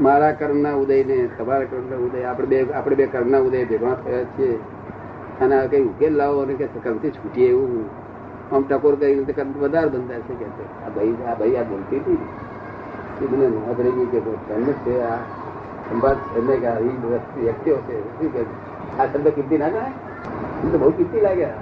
[0.00, 4.26] મારા કર્મના ઉદય ને તમારા કર્મના ઉદય, આપણે બે આપણે બે કર્મના ઉદય ભેગા થયા
[4.36, 4.58] છીએ.
[5.40, 7.72] અને કઈ ઉકેલ લાવો અને કે કર્મથી છૂટીએ એવું
[8.52, 10.46] આમ ટકોર કરી રીતે કર્મ વધારે બંધાય છે કે
[10.86, 12.20] આ ભાઈ આ ભાઈ આ બોલતી હતી.
[13.32, 13.46] મને
[13.96, 15.18] ગઈ કે કર્મ છે, આ
[15.88, 16.96] સંભાળ એમને કે આ ઈ
[17.44, 17.96] વ્યક્તિઓ છે.
[18.18, 18.40] શું કે
[18.98, 19.92] આ શબ્દ કીર્તિ ના થાય
[20.62, 21.58] મને તો બહુ કીર્તિ લાગ્યા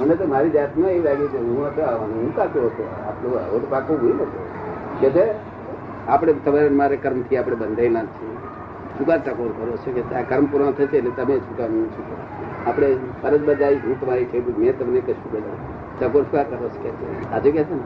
[0.00, 2.84] મને તો મારી જાતમાં એવું લાગ્યું કે હું હતો હું કાચો હતો.
[3.08, 4.14] આટલું આવો તો પાકું હું
[5.00, 5.26] કે છે?
[6.08, 8.36] આપણે તમારે મારે કર્મથી આપણે બંધાયેલા જ છીએ.
[8.98, 12.08] શું કામ ટકોર કરો છો કે આ કર્મ પૂર્ણ થશે એટલે તમે શું કામ શું
[12.08, 12.16] કરો
[12.66, 16.82] આપણે ફરજ બજાવી હું તમારી છે મેં તમને કશું કર્યું ટકોર શું કરો છો?
[16.82, 17.32] કે છે?
[17.32, 17.80] આજે કે છે ને?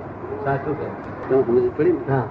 [0.45, 0.87] સાચું કે.
[1.29, 2.13] તમે સમજ પડી ને?
[2.13, 2.23] હા.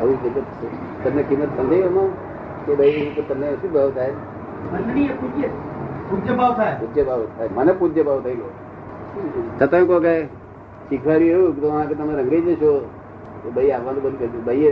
[0.00, 2.08] આવું જગત છે તમને કિંમત સમજાય એમાં?
[2.66, 4.12] કે ભાઈ તો તમને શું ભાવ થાય?
[6.80, 7.02] પૂજ્ય.
[7.02, 7.48] ભાવ થાય.
[7.54, 8.50] મને પૂજ્ય ભાવ થઈ ગયો
[9.60, 10.24] છતાં કહો કે
[10.88, 12.90] શીખવાડ્યું એવું તો તમે રંગાઈ જશો.
[13.42, 14.44] તો ભાઈ આવવાનું બંધ કરી દીધું.
[14.44, 14.70] ભાઈએ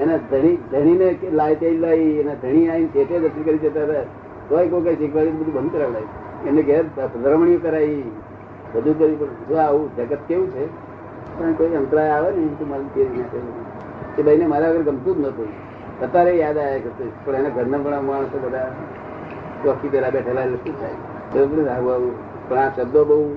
[0.00, 4.02] એના ધણી, ધણીને કે લાય તે લાવી એના ધણી આવીને છેટે દર્શન કરી જતા હતા
[4.48, 6.02] તોય કોઈ કઈ શીખવાડી બધું બંધ કરાવડાય.
[6.46, 6.84] એને ઘેર
[7.24, 8.02] ધર્મણીઓ કરાવી
[8.74, 10.66] બધું કરી પણ જો આવું જગત કેવું છે?
[11.38, 13.38] પણ કોઈ અંતરાય આવે ને, તો મારે તે રીતે
[14.18, 15.48] એ ભાઈને મારા આગળ ગમતું જ નતું
[16.02, 18.72] અત્યારે યાદ આવ્યા કરતું પણ એના ઘરના ઘણા માણસો બધા
[19.64, 20.90] ચોકી પેલા બેઠેલા શું થાય?
[21.34, 21.68] બરોબર?
[21.68, 22.12] આવું આવું.
[22.48, 23.34] પણ આ શબ્દો બહુ,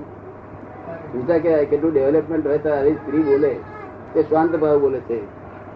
[1.18, 1.64] ઊંચા કહેવાય.
[1.64, 3.56] કેટલું ડેવલપમેન્ટ હોય તો આવી સ્ત્રી બોલે.
[4.14, 5.20] તે શાંત ભાવ બોલે છે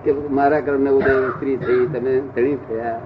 [0.05, 3.01] કે મારા કર્મને ઉદય સ્ત્રી થઈ તમે ધણી થયા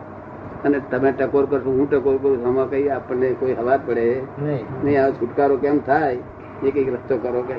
[0.65, 4.23] અને તમે ટકોર કરશો હું ટકોર કરું આમાં કઈ આપણને કોઈ હવા પડે.
[4.43, 5.05] નહીં.
[5.05, 6.19] આ છુટકારો કેમ થાય?
[6.63, 7.55] એ કંઈક રસ્તો કરો કે.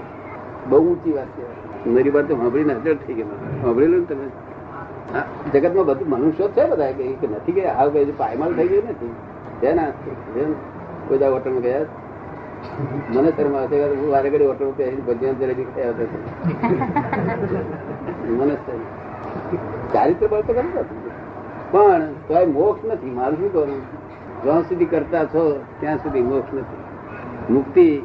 [0.69, 1.89] બહુ ઊંચી વાત છે.
[1.89, 3.61] મારી વાત તો સાંભળીને હજર થઈ ગઈ મને.
[3.61, 5.59] સાંભળેલું ને તમે.
[5.59, 9.15] જગતમાં બધું મનુષ્યો છે બધા કે નથી કે હાવ કઈ પાયમાલ થઈ ગયું નથી.
[9.61, 9.91] છે ને?
[11.07, 11.85] કોઈ હોટલમાં ગયા?
[13.09, 16.05] મને શરમ આવશે હું વારે ઘડી હોટલમાં પહેરી ભજીયા જલેબી ખાઈ આવતો
[18.43, 18.55] મને
[19.93, 20.73] ચારિત્ર બળ તો ખરું
[21.71, 23.81] પણ તો મોક્ષ નથી મારું શું કરું?
[24.43, 26.81] જ્યાં સુધી કરતા છો ત્યાં સુધી મોક્ષ નથી.
[27.53, 28.01] મુક્તિ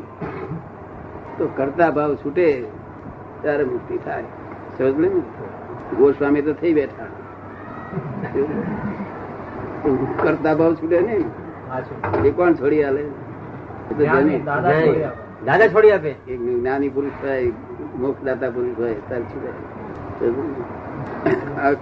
[1.39, 2.65] તો કરતા ભાવ છૂટે
[3.43, 4.23] ત્યારે મુક્તિ થાય.
[4.79, 5.09] સમજ ને?
[5.97, 7.05] ગોસ્વામી તો થઈ બેઠા.
[10.23, 11.21] કરતા ભાવ છૂટે ને
[12.29, 13.26] એ કોણ છોડી જેને-
[15.47, 16.13] દાદા છોડી આપે.
[16.27, 17.53] એક જ્ઞાની પુરુષ હોય
[17.97, 19.51] મોક્ષદાતા પુરુષ હોય ત્યારે છૂટે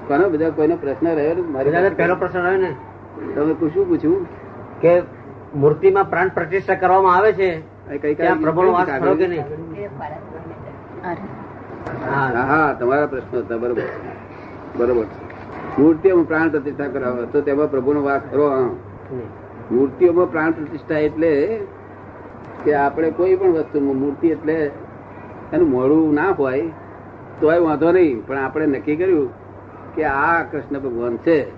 [0.09, 2.71] કોનો બધા કોઈનો પ્રશ્ન રહ્યો મારી પહેલો પ્રશ્ન રહ્યો ને.
[3.35, 4.23] તમે પૂછ્યું પૂછ્યું
[4.81, 4.93] કે
[5.55, 7.49] મૂર્તિમાં પ્રાણ પ્રતિષ્ઠા કરવામાં આવે છે?
[8.03, 9.45] કઈ કઈ પ્રબળ વાસ ખરો કે નહીં?
[11.03, 12.27] હા.
[12.31, 13.87] હા હા તમારા પ્રશ્નો હતા બરોબર.
[14.79, 15.07] બરોબર.
[15.79, 18.69] મૂર્તિઓમાં પ્રાણ પ્રતિષ્ઠા કરાવો તો તેમાં પ્રભુનો વાસ ખરો હા.
[19.71, 21.33] મૂર્તિઓમાં પ્રાણ પ્રતિષ્ઠા એટલે
[22.64, 24.70] કે આપણે કોઈ પણ વસ્તુમાં મૂર્તિ એટલે
[25.53, 26.70] એનું મોડું ના હોય
[27.40, 28.27] તોય વાંધો નહીં.
[28.27, 29.31] પણ આપણે નક્કી કર્યું
[29.94, 31.50] કે આ કૃષ્ણ ભગવાન છે.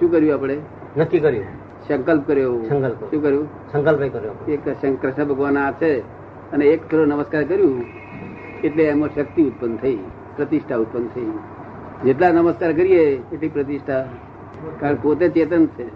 [0.00, 0.58] શું કર્યું આપણે?
[0.96, 1.44] નક્કી કર્યું.
[1.88, 2.62] સંકલ્પ કર્યો.
[2.68, 3.10] સંકલ્પ.
[3.10, 3.48] શું કર્યું?
[3.72, 6.00] સંકલ્પ કર્યો એક કૃષ્ણ ભગવાન આ છે.
[6.52, 7.84] અને એક કિલો નમસ્કાર કર્યું
[8.64, 9.98] એટલે એમાં શક્તિ ઉત્પન્ન થઈ
[10.36, 11.30] પ્રતિષ્ઠા ઉત્પન્ન થઈ.
[12.04, 14.08] જેટલા નમસ્કાર કરીએ એટલી પ્રતિષ્ઠા.
[14.80, 15.88] કારણ પોતે ચેતન છે.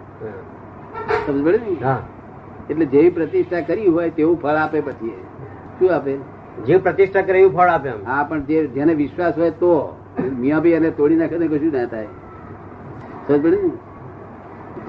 [1.27, 1.85] સમજ પડે ને?
[1.85, 2.01] હા.
[2.69, 5.13] એટલે જેવી પ્રતિષ્ઠા કરી હોય તેવું ફળ આપે પછી.
[5.79, 6.17] શું આપે?
[6.65, 9.95] જે પ્રતિષ્ઠા કરે એવું ફળ આપે હા પણ જે જેને વિશ્વાસ હોય તો.
[10.39, 12.07] મિયા ભાઈ એને તોડી નાખે ને કશું ના થાય.
[13.27, 13.57] સમજ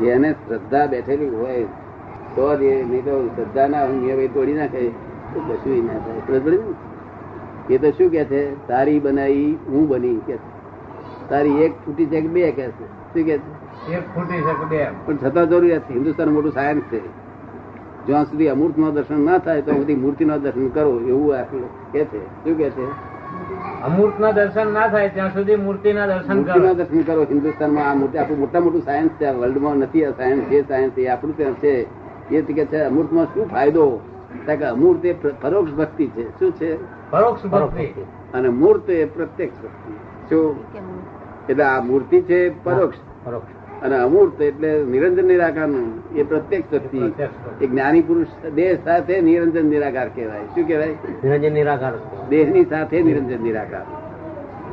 [0.01, 1.65] જેને શ્રદ્ધા બેઠેલી હોય
[2.35, 4.89] તો જ એ નહીં તો શ્રદ્ધા ના હોય મિયા ભાઈ તોડી નાખે
[5.35, 6.41] તો કશું ના થાય.
[6.41, 6.61] સમજ
[7.71, 8.69] એ તો શું કે છે?
[8.69, 10.39] તારી બનાવી હું બની કે
[11.29, 12.85] તારી એક ફૂટી છે કે બે કે છે?
[12.85, 13.93] શું કે છે?
[13.93, 14.87] એક ફૂટી શકે બે.
[15.07, 15.95] પણ છતાં જરૂરિયાત છે.
[15.95, 17.30] હિન્દુસ્તાન મોટું સાયન્સ છે.
[18.07, 21.35] જ્યાં સુધી અમૃત નો દર્શન ના થાય તો સુધી મૂર્તિ નો દર્શન કરો એવું
[21.93, 22.27] કે છે.
[22.27, 23.11] શું કે છે?
[23.83, 27.23] અમૃત ના દર્શન ના થાય ત્યાં સુધી મૂર્તિ ના દર્શન મૂર્તિ ના દર્શન કરો.
[27.23, 29.31] હિન્દુસ્તાનમાં આ મૂર્તિ આપણું મોટા મોટું સાયન્સ છે.
[29.31, 31.87] વર્લ્ડમાં નથી આ સાયન્સ જે સાયન્સ એ આપણું ત્યાં છે.
[32.31, 34.01] એ કે છે અમૂર્તમાં શું ફાયદો?
[34.47, 36.39] કારણ કે અમૂર્ત એ પરોક્ષ ભક્તિ છે.
[36.39, 36.77] શું છે?
[37.11, 37.87] પરોક્ષ ભક્તિ.
[38.35, 39.93] અને મૂર્ત એ પ્રત્યક્ષ ભક્તિ.
[40.29, 40.57] શું?
[41.49, 42.99] એટલે આ મૂર્તિ છે પરોક્ષ.
[43.25, 43.60] પરોક્ષ.
[43.83, 47.03] અને અમૂર્ત એટલે નિરંજન નિરાકારનું એ પ્રત્યક્ષ શક્તિ.
[47.61, 50.41] એ જ્ઞાની પુરુષ દેહ સાથે નિરંજન નિરાકાર કહેવાય.
[50.41, 50.89] શું કહેવાય?
[51.25, 51.93] નિરંજન નિરાકાર.
[52.29, 53.83] દેહની સાથે નિરંજન નિરાકાર.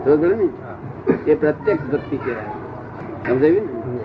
[0.05, 1.31] સમજ ને?
[1.31, 2.45] એ પ્રત્યક્ષ ભક્તિ કહેવાય.
[3.27, 3.99] સમજાવ્યું ને?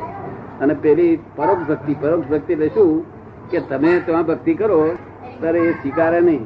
[0.60, 3.04] અને પેલી પરોક્ષ ભક્તિ પરોક્ષ ભક્તિ એટલે શું?
[3.50, 4.90] કે તમે ત્યાં ભક્તિ કરો
[5.40, 6.44] ત્યારે એ સ્વીકારે નહીં.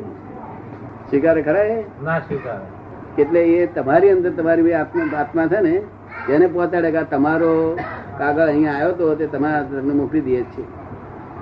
[1.10, 1.64] સ્વીકારે ખરા
[2.04, 3.22] ના સ્વીકારે.
[3.22, 5.82] એટલે એ તમારી અંદર તમારી આત્મા આત્મા છે ને
[6.28, 7.78] એને પહોંચાડે કે તમારો
[8.18, 10.64] કાગળ અહીંયા આવ્યો તો તે તમારા તમને મોકલી દઈએ છીએ.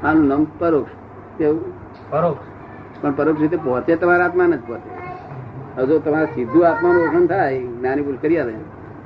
[0.05, 0.91] આનું નામ પરોક્ષ.
[1.39, 1.73] કેવું?
[2.11, 2.45] પરોક્ષ.
[3.03, 4.91] પણ પરોક્ષ રીતે પહોંચે તમારા આત્માને જ પહોંચે
[5.83, 8.53] હજુ તમારા સીધું આત્માનું ઓળખણ થાય જ્ઞાની ભૂલ કરી આવે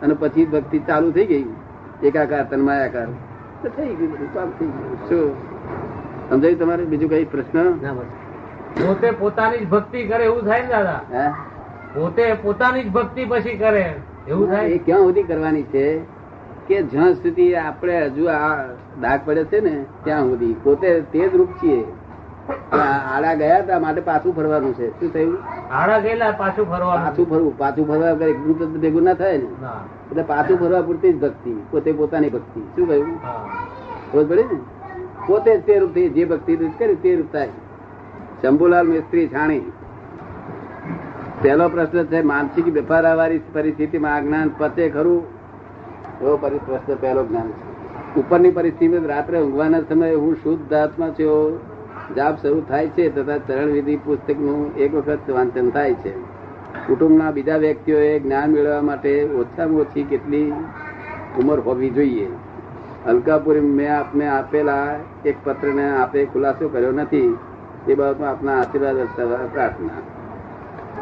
[0.02, 1.46] અને પછી ભક્તિ ચાલુ થઈ ગઈ
[2.02, 3.06] એકાકાર તન્માયાકાર
[3.62, 5.08] તો થઈ ગયું બધું કામ થઈ ગયું.
[5.08, 5.34] શું?
[6.30, 6.84] સમજાયું તમારે?
[6.84, 7.72] બીજું કઈ પ્રશ્ન?
[8.86, 11.00] પોતે પોતાની જ ભક્તિ કરે એવું થાય ને દાદા.
[11.94, 13.94] પોતે પોતાની જ ભક્તિ પછી કરે.
[14.28, 15.98] એવું એ થાય ક્યાં સુધી કરવાની છે?
[16.66, 18.62] કે જ્યાં સુધી આપણે હજુ આ
[19.00, 20.56] દાગ પડે છે ને ત્યાં સુધી.
[20.62, 21.84] પોતે તે જ રૂપ છીએ.
[23.14, 25.00] આડા ગયા હતા માટે પાછું ફરવાનું છે.
[25.00, 25.38] શું થયું?
[25.70, 27.58] આડા ગયેલા પાછું ફરવા પાછું ફરવું.
[27.58, 29.44] પાછું ફરવા એકલું ભેગું ના થાય ને.
[30.10, 31.62] એટલે પાછું ફરવા પૂરતી જ ભક્તિ.
[31.70, 32.60] પોતે પોતાની ભક્તિ.
[32.60, 33.18] શું કહ્યું?
[34.12, 34.58] ખબર પડે ને?
[35.26, 37.48] પોતે જ તે રૂપ થઈ જે ભક્તિ કરી તે રૂપ થાય.
[38.42, 39.60] શંભુલાલ મિસ્ત્રી છાણી.
[41.42, 45.22] પહેલો પ્રશ્ન છે, માનસિક વેપારાવાળી પરિસ્થિતિમાં આ જ્ઞાન પતે ખરું?
[46.22, 47.68] એવો પરી- પ્રશ્ન પહેલો જ્ઞાન છે.
[48.20, 51.60] ઉપરની પરિસ્થિતિ રાત્રે ઊંઘવાના સમયે હું શુદ્ધ આત્મા છું.
[52.16, 56.10] જાપ શરૂ થાય છે તથા ચરણ વિધિ પુસ્તકનું એક વખત વાંચન થાય છે.
[56.86, 60.50] કુટુંબના બીજા વ્યક્તિઓએ જ્ઞાન મેળવવા માટે ઓછામાં ઓછી કેટલી
[61.38, 62.28] ઉંમર હોવી જોઈએ?
[63.06, 67.36] અલકાપુરી મેં આપને આપેલા એક પત્રને આપે ખુલાસો કર્યો નથી.
[67.88, 68.96] એ બાબતમાં આપના આશીર્વાદ
[69.52, 70.17] પ્રાર્થના.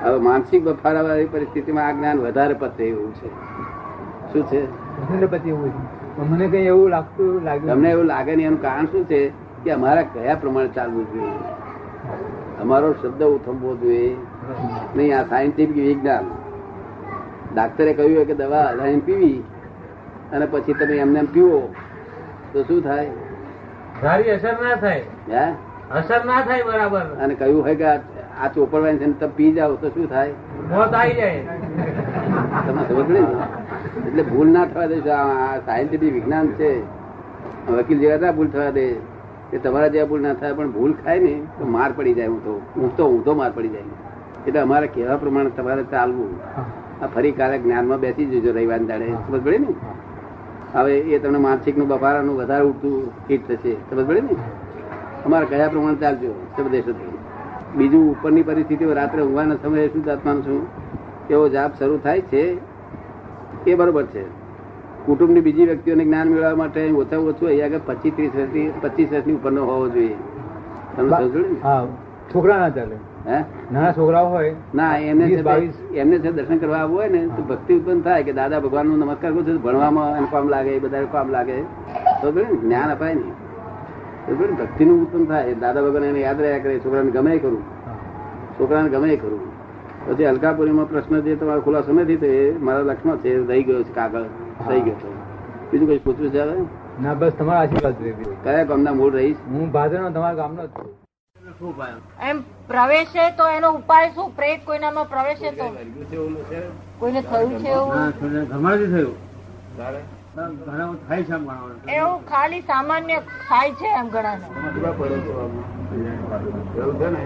[0.03, 3.29] હવે માનસિક બફારાવાળી પરિસ્થિતિમાં આ જ્ઞાન વધારે પતે એવું છે.
[4.33, 4.67] શું છે?
[5.13, 5.97] મને પછી એવું છે.
[6.23, 9.29] મને કઈ એવું લાગતું લાગે તમને એવું લાગે નહીં એનું કારણ શું છે?
[9.65, 11.29] કે અમારા કયા પ્રમાણે ચાલવું જોઈએ?
[12.61, 14.17] અમારો શબ્દ ઉથમવો જોઈએ.
[14.97, 16.25] નહીં આ સાયન્ટિફિક વિજ્ઞાન.
[17.55, 19.45] ડાક્ટરે કહ્યું હોય કે દવા હલાઈને પીવી
[20.33, 21.75] અને પછી તમે એમને એમ પીવો
[22.53, 23.11] તો શું થાય?
[24.01, 25.03] સારી અસર ના થાય.
[25.31, 25.53] હે?
[25.95, 27.01] અસર ના થાય બરાબર.
[27.01, 30.33] અને કહ્યું હોય કે આ- ચોપડવાની છે તમે પી જાવ તો શું થાય?
[32.67, 33.11] તમે સમજ?
[34.07, 36.83] એટલે ભૂલ ના થવા દે આ સાયન્ટિફિક વિજ્ઞાન છે.
[37.73, 38.87] વકીલ જેવા ના ભૂલ થવા દે.
[39.53, 42.45] એ તમારા જેવા ભૂલ ના થાય પણ ભૂલ ખાય ને તો માર પડી જાય હું
[42.45, 42.61] તો.
[42.77, 43.83] હું તો હું તો માર પડી જાય.
[44.47, 46.41] એટલે અમારે કહેવા પ્રમાણે તમારે ચાલવું.
[47.05, 49.09] આ ફરી કાલે જ્ઞાનમાં બેસી જજો રવિવાર દાડે.
[49.09, 49.67] સમજ પડે ને?
[50.73, 53.75] હવે એ તમને માનસિકનું બફારાનું વધારે ઉઠતું હિટ થશે.
[53.75, 54.37] સમજ પડે ને?
[55.27, 56.47] અમારે કયા પ્રમાણે ચાલજો?
[56.57, 56.85] સબદેશ
[57.75, 60.67] બીજું ઉપરની પરિસ્થિતિઓ રાત્રે ઊંઘવાના સમયે શું આત્માનું છું?
[61.31, 62.43] એવો જાપ શરૂ થાય છે?
[63.67, 64.25] એ બરોબર છે.
[65.07, 69.35] કુટુંબની બીજી વ્યક્તિઓને જ્ઞાન મેળવવા માટે ઓછા ઓછું અહીંયા આગળ પચીસ ત્રીસ વર્ષથી પચીસ વર્ષની
[69.35, 70.17] ઉપરનો હોવો જોઈએ.
[70.97, 71.87] તમે સમજો ને?
[72.35, 72.97] છોકરા ના ચાલે.
[73.73, 75.25] નાના છોકરાઓ હોય ના એમને
[75.95, 79.33] એમને છે દર્શન કરવા આવવું હોય ને તો ભક્તિ ઉત્પન્ન થાય કે દાદા ભગવાનનું નમસ્કાર
[79.33, 81.63] કરું છું ભણવામાં કામ લાગે એ બધા કામ લાગે.
[82.23, 83.23] તો જ્ઞાન અપાય ને
[84.35, 85.55] ભક્તિ નું ઉત્પન્ન થાય.
[85.55, 87.63] દાદા ભગવાન એને યાદ રહ્યા કરે છોકરાને ગમે કરું.
[88.59, 89.41] છોકરાને ગમે કરું.
[90.07, 93.93] પછી અલકાપુરીમાં પ્રશ્ન જે તમારો ખુલાસો નથી તો એ મારા લક્ષમાં છે રહી ગયો છે
[93.95, 94.25] કાગળ
[94.69, 95.11] રહી ગયો છે.
[95.71, 96.45] બીજું કઈ પૂછવું છે
[97.03, 97.95] ના બસ તમારા આશીર્વાદ
[98.45, 99.37] કયા ગામના મૂળ રહીશ?
[99.49, 100.91] હું ભાદરનો તમારા ગામનો જ છું.
[102.29, 102.37] એમ
[102.69, 104.29] પ્રવેશે તો એનો ઉપાય શું?
[104.37, 105.67] પ્રેત કોઈનામાં પ્રવેશે તો?
[106.99, 107.93] કોઈને થયું છે એવું?
[111.91, 113.19] એવું ખાલી સામાન્ય
[113.49, 114.37] થાય છે એમ ઘણા
[116.77, 117.23] એવું છે ને?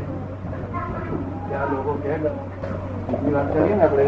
[1.49, 2.12] ત્યાં લોકો કે
[3.07, 4.05] બીજી વાત કરીએ ને આપણે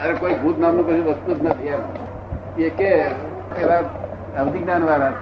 [0.00, 1.82] અરે કોઈ ભૂત નામનું કશું વસ્તુ જ નથી એમ.
[2.58, 2.90] એ કે
[3.54, 3.82] પેલા
[4.36, 5.12] અવધિજ્ઞાન વાળા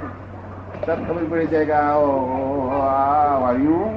[0.87, 3.93] તરત ખબર પડી જાય કે આ વાળ્યું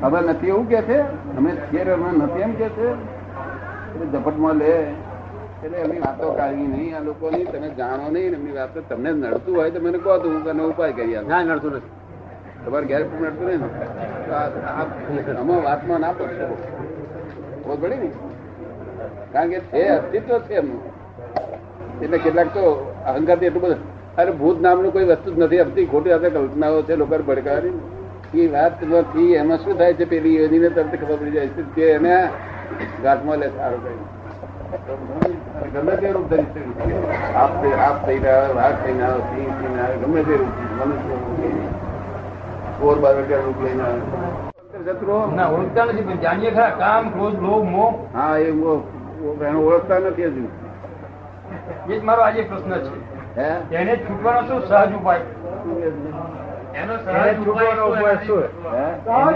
[0.00, 0.98] ખબર નથી એવું કે છે?
[1.36, 1.50] અમે
[1.92, 2.88] અમે નથી એમ કે છે?
[3.92, 4.72] એટલે ઝપટમાં લે.
[5.64, 6.92] એટલે એમની વાતો કાઢવી નહીં.
[6.96, 10.42] આ લોકોની તમે જાણો નહીં એમની વાતો તમને નડતું હોય તો મને કહો તો હું
[10.44, 11.92] તને ઉપાય કરી ના નડતું નથી.
[12.64, 13.68] તમારે ઘેર પણ નડતું નહીં ને?
[15.38, 16.46] આમાં વાતમાં ના પડશો
[17.64, 18.08] ખબર પડી ને?
[19.32, 20.80] કારણ કે છે અસ્તિત્વ છે એમનું.
[22.02, 22.64] એટલે કેટલાક તો
[23.06, 23.80] અહંકાર એટલું બધું.
[24.16, 27.74] અરે ભૂત નામનું કોઈ વસ્તુ જ નથી આપતી ખોટી આપણે કલ્પનાઓ છે લોકો ભડકાવાની
[28.34, 32.14] એ વાત નથી એમાં શું થાય છે પેલી એની તરત ખબર પડી જાય છે એને
[33.02, 34.15] ઘાટમાં લે સારું કઈ
[34.66, 36.46] ગમે તે રૂપ ધરી
[37.34, 41.14] આપ આપ થઈને આવે વાઘ થઈને આવે સિંહ થઈને આવે ગમે તે રૂપ મનુષ્ય
[42.80, 44.00] રૂપ બાર ચોર રૂપ લઈને આવે.
[49.58, 50.48] ઓળખતા નથી હજુ.
[51.88, 52.72] એ જ મારો આજે પ્રશ્ન
[53.36, 53.48] હે?
[53.68, 55.20] છે એને છૂટવાનો શું સહજ ઉપાય?
[56.74, 58.42] એનો સહજ છૂટવાનો ઉપાય શું?
[58.72, 58.84] હે?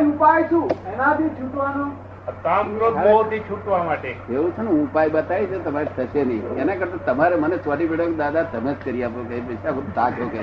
[0.05, 0.69] ઉપાય શું?
[0.95, 1.85] એનાથી છૂટવાનો?
[2.27, 4.11] કામ ક્રોધ મોહ છૂટવા માટે.
[4.31, 6.43] એવું છે ને ઉપાય બતાવી છે તમારે થશે નહીં.
[6.59, 10.43] એના કરતા તમારે મને ચોટી બેઠો દાદા તમે જ કરી આપો કઈ પૈસા થાક્યો કઈ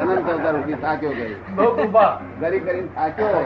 [0.00, 3.44] અનંત અવતાર સુધી થાક્યો કઈ કરીને થાક્યો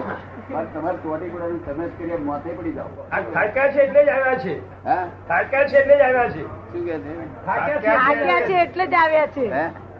[0.48, 2.90] પણ તમારે ચોટી બેઠો તમે જ કરી માથે પડી જાઓ.
[3.34, 4.54] થાક્યા છે એટલે જ આવ્યા છે.
[4.84, 5.04] હા?
[5.28, 6.42] થાક્યા છે એટલે જ આવ્યા છે.
[6.72, 7.12] શું કે છે?
[7.46, 9.44] થાક્યા છે એટલે જ આવ્યા છે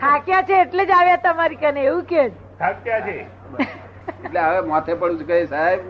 [0.01, 2.23] થાક્યા છે એટલે જ આવ્યા તમારી કને એવું કે
[2.59, 3.17] થાક્યા છે.
[4.25, 5.81] એટલે હવે માથે પડું છું કે સાહેબ?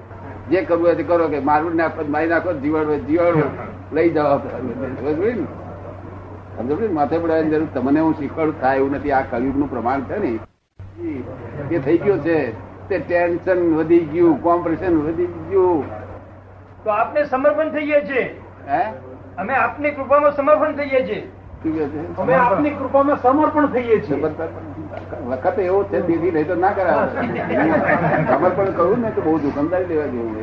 [0.50, 3.42] જે કરવું હોય તે કરો કે મારું નાખો મારી નાખો જીવાડો જીવાડો.
[3.92, 4.38] લઈ જાઓ.
[4.38, 6.80] સમજો ને?
[6.80, 6.92] ને?
[6.92, 7.68] માથે પડાવવાની જરૂર.
[7.74, 8.60] તમને હું શીખવાડું?
[8.60, 9.12] થાય એવું નથી.
[9.12, 10.38] આ કલયુગનું પ્રમાણ છે ને.
[11.74, 12.52] એ થઈ ગયું છે.
[12.88, 15.84] તે ટેન્શન વધી ગયું કોમ્પ્રેશન વધી ગયું.
[16.84, 18.92] તો આપને સમર્પણ થઈએ છીએ હે?
[19.38, 21.39] અમે આપની કૃપામાં સમર્પણ થઈએ છીએ છે.
[21.61, 23.96] અમે આપની કૃપામાં સમર્પણ થઈએ
[25.31, 27.09] વખત એવો છે દીદી નહીં તો ના કરાવે.
[28.31, 30.35] સમર્પણ કરવું ને તો બહુ જોખમદારી લેવા જેવું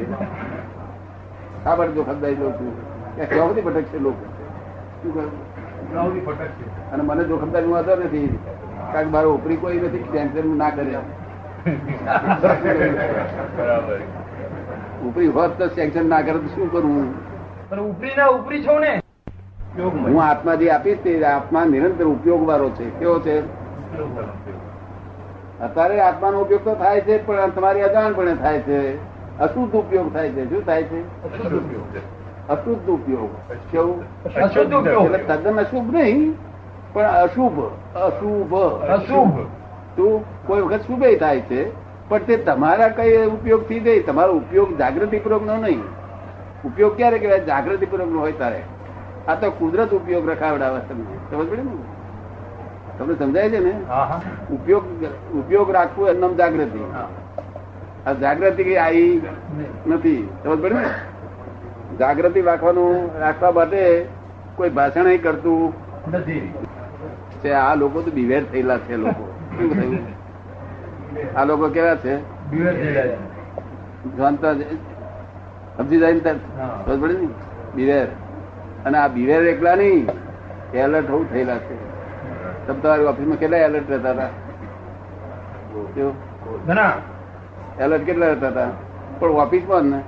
[1.64, 2.70] શા માટે જોખમદારી લઉં છું
[3.18, 4.26] કે કેવા બધી ભટકશે લોકો.
[5.02, 5.14] શું
[6.94, 8.30] અને મને જોખમદારી વાંધો નથી.
[8.94, 11.02] કારણ કે મારો ઉપરી કોઈ નથી ટેન્શન ના કરે.
[15.10, 17.12] ઉપરી હોત તો સેન્કશન ના કરે તો શું કરવું
[17.70, 18.94] પણ ઉપરી ના ઉપરી છો ને?
[19.78, 22.86] હું આત્મા જે આપીશ તે આત્મા નિરંતર ઉપયોગ વાળો છે.
[23.00, 23.44] કેવો છે?
[25.60, 29.00] અત્યારે આત્માનો ઉપયોગ તો થાય છે પણ તમારી અજાણપણે થાય છે.
[29.40, 30.50] અશુદ્ધ ઉપયોગ થાય છે.
[30.50, 31.00] શું થાય છે?
[32.48, 33.30] અશુદ્ધ ઉપયોગ
[33.72, 34.00] કેવું?
[34.44, 35.06] અશુદ્ધ ઉપયોગ.
[35.06, 36.38] એટલે તદ્દન અશુભ નહીં
[36.94, 37.60] પણ અશુભ.
[37.96, 38.54] અશુભ.
[38.90, 39.36] અશુભ.
[39.96, 41.72] તું કોઈ વખત શુભે થાય છે
[42.10, 45.84] પણ તે તમારા કઈ ઉપયોગથી નહીં તમારો ઉપયોગ જાગૃતિ પૂર્વક નો નહીં.
[46.66, 47.40] ઉપયોગ ક્યારે કહેવાય?
[47.40, 48.62] જાગૃતિ પૂર્વક નો હોય તારે.
[49.28, 51.16] આ તો કુદરત ઉપયોગ રખાવડાવે તમને.
[51.30, 51.74] સમજ પડે ને
[52.98, 53.74] તમને સમજાય છે ને?
[54.50, 54.86] ઉપયોગ
[55.34, 56.82] ઉપયોગ રાખવું એમનામ જાગૃતિ.
[58.06, 59.14] આ જાગૃતિ કઈ આવી
[59.88, 60.22] નથી.
[60.44, 60.92] સમજ પડે ને?
[62.00, 63.82] જાગૃતિ રાખવાનું રાખવા માટે
[64.58, 65.74] કોઈ ભાષણ કરતું
[66.12, 66.44] નથી.
[67.42, 69.24] છે આ લોકો તો બિવેર થયેલા છે લોકો.
[71.36, 72.14] આ લોકો કેવા છે?
[74.18, 74.54] જાણતા
[75.78, 76.36] સમજી જાય.
[76.86, 77.30] ને
[77.76, 78.08] બિવેર
[78.86, 80.04] અને આ બિવેર એકલા નહીં
[80.84, 81.76] એલર્ટ હોવું થયેલા છે.
[82.68, 84.32] તમે તમારી ઓફિસમાં કેટલા એલર્ટ રહેતા હતા?
[87.84, 88.72] એલર્ટ કેટલા રહેતા હતા?
[89.20, 90.00] પણ ઓફિસમાં ને.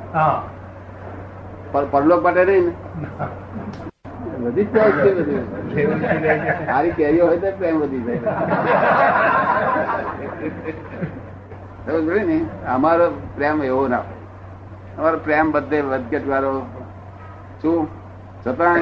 [1.91, 2.73] પરલોક માટે નહીં ને?
[4.43, 5.43] વધી જ જાય છે બધું.
[6.65, 8.21] સારી કેરીઓ હોય તો પ્રેમ વધી જાય.
[12.29, 12.38] ને
[12.75, 13.05] અમારો
[13.36, 14.03] પ્રેમ એવો ના
[14.97, 16.51] અમારો પ્રેમ બધે વધઘટ વાળો
[17.62, 17.79] શું?
[18.43, 18.82] છતાં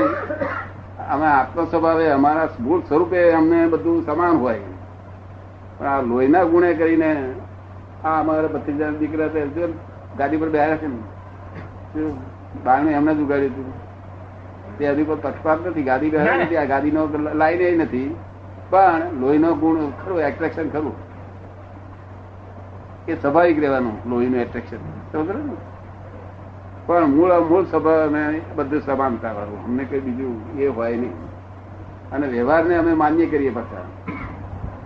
[1.13, 4.63] અમે આત્મ સ્વભાવે અમારા મૂળ સ્વરૂપે અમને બધું સમાન હોય.
[5.78, 7.12] પણ આ લોહીના ગુણે કરીને
[8.06, 9.30] આ અમારા ભત્રીજા દીકરા
[10.17, 12.06] ગાડી પર બેહ્યા છે ને
[12.65, 13.70] બારણે એમને જ ઉગાડ્યું હતું.
[14.78, 17.02] તે હજી કોઈ પક્ષપાત નથી ગાડી બેહાડી નથી આ ગાડીનો
[17.41, 18.10] લાઈન એ નથી.
[18.70, 20.96] પણ લોહીનો ગુણ ખરું એટ્રેક્શન ખરું.
[23.08, 25.56] એ સ્વાભાવિક રહેવાનું લોહીનું એટ્રેક્શન સમજ ને?
[26.88, 31.12] પણ મૂળ મૂળ સ્વભાવ અમે બધું સમાનતા વાળું અમને કઈ બીજું એ હોય નહીં.
[32.12, 33.84] અને વ્યવહારને અમે માન્ય કરીએ પાછા.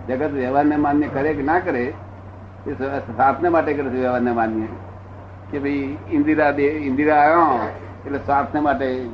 [0.08, 1.92] જગત વ્યવહારને માન્ય કરે કે ના કરે,
[2.66, 4.66] એ સ્વાર્થને માટે કરે છે વ્યવહારને માન્ય.
[5.50, 7.68] કે ભાઈ ઇન્દિરા દે, ઇન્દિરા આવ્યો
[8.06, 9.06] એટલે સ્વાર્થને માટે.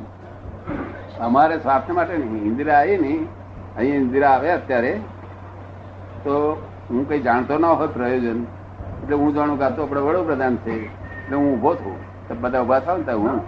[1.21, 2.43] અમારે સ્વાર્થને માટે નહીં.
[2.45, 3.27] ઇન્દિરા આવી નહીં
[3.77, 5.01] અહીં ઇન્દિરા આવે અત્યારે.
[6.25, 8.43] તો હું કઈ જાણતો ના હોય પ્રયોજન.
[9.03, 10.87] એટલે હું જાણું કે આ તો આપણે વડોપ્રધાન છે.
[10.87, 12.08] એટલે હું ઊભો છું.
[12.35, 13.39] બધા ઊભા થાવ ને હું?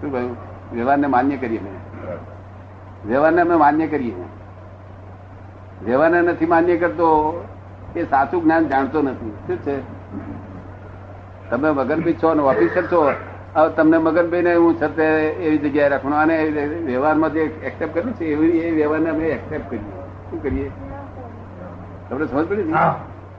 [0.00, 0.36] શું કહ્યું?
[0.72, 1.70] વ્યવહારને માન્ય કરીએ ને.
[3.06, 4.14] વ્યવહારને અમે માન્ય કરીએ.
[5.84, 7.08] વ્યવહારને નથી માન્ય કરતો
[7.96, 9.30] એ સાચું જ્ઞાન જાણતો નથી.
[9.46, 9.76] શું છે?
[11.50, 13.12] તમે મગનભાઈ છો ને ઓફિસર છો
[13.54, 16.18] હવે તમને મગનભાઈ ને હું છતે એવી જગ્યાએ રાખવાનું.
[16.18, 16.48] અને
[16.84, 20.30] વ્યવહારમાં જે એક્સેપ્ટ કર્યું છે એવી એ વ્યવહારને અમે એક્સેપ્ટ કરીએ.
[20.30, 20.70] શું કરીએ?
[22.10, 22.74] તમને સમજ પડી ને?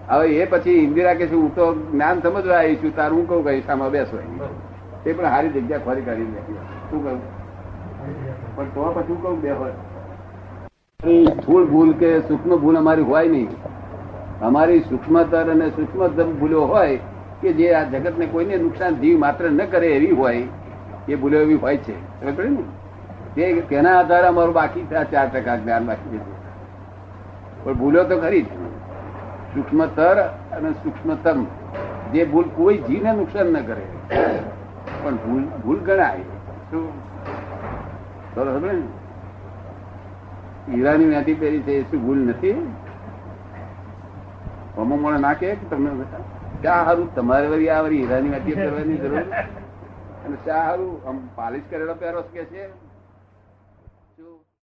[0.10, 3.46] હવે એ પછી ઇન્દિરા કે છે હું તો જ્ઞાન સમજવા આવી છું તારું હું કહું
[3.46, 4.20] કઈ સામે બેસો.
[5.04, 6.26] તે પણ સારી જગ્યા ખોરી કરી
[6.90, 7.20] શું કહું?
[8.56, 9.74] પણ તો પછી કહું બે હોય?
[11.28, 13.50] સ્થૂળ ભૂલ કે સૂક્ષ્મ ભૂલ અમારી હોય નહીં.
[14.42, 17.00] અમારી સૂક્ષ્મતર અને સૂક્ષ્મતમ ભૂલો હોય
[17.42, 20.44] કે જે આ જગતને કોઈને નુકસાન જીવ માત્ર ન કરે એવી હોય,
[21.08, 21.96] એ ભૂલો એવી હોય છે.
[23.36, 26.22] તે તેના આધારે અમારું બાકી ચાર ટકા જ્ઞાન બાકી છે.
[27.64, 28.50] પણ ભૂલો તો ખરી જ.
[29.54, 30.18] સૂક્ષ્મતર
[30.58, 31.46] અને સૂક્ષ્મતમ
[32.14, 33.86] જે ભૂલ કોઈ જીવને નુકસાન ન કરે.
[35.04, 36.26] પણ ભૂલ ભૂલ ગણાય.
[38.36, 38.74] બરોબર ને
[40.68, 42.60] હીરાની વેતી પહેરી છે શું ભૂલ નથી?
[44.76, 45.92] હમો મોડે ના કે તમને
[46.64, 49.26] ચા સારું તમારે વળી આ વળી હીરાની વેતી પહેરવાની જરૂર.
[50.26, 52.64] અને શા સારું આમ પાલિશ કરેલો પહેરો કે છે?